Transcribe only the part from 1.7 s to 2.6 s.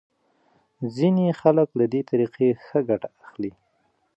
له دې طریقې